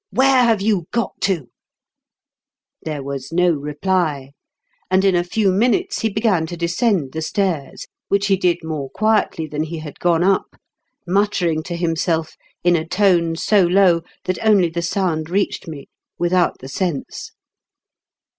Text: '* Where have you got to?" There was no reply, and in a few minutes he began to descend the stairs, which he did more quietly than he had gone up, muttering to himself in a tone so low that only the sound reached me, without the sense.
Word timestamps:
'* 0.05 0.09
Where 0.09 0.41
have 0.45 0.63
you 0.63 0.85
got 0.89 1.21
to?" 1.25 1.49
There 2.87 3.03
was 3.03 3.31
no 3.31 3.51
reply, 3.51 4.31
and 4.89 5.05
in 5.05 5.13
a 5.15 5.23
few 5.23 5.51
minutes 5.51 5.99
he 6.01 6.09
began 6.09 6.47
to 6.47 6.57
descend 6.57 7.11
the 7.11 7.21
stairs, 7.21 7.85
which 8.07 8.25
he 8.25 8.35
did 8.35 8.63
more 8.63 8.89
quietly 8.89 9.45
than 9.45 9.61
he 9.61 9.77
had 9.77 9.99
gone 9.99 10.23
up, 10.23 10.55
muttering 11.05 11.61
to 11.69 11.75
himself 11.77 12.35
in 12.63 12.75
a 12.75 12.87
tone 12.87 13.35
so 13.35 13.61
low 13.61 14.01
that 14.25 14.43
only 14.43 14.69
the 14.69 14.81
sound 14.81 15.29
reached 15.29 15.67
me, 15.67 15.85
without 16.17 16.57
the 16.61 16.67
sense. 16.67 17.33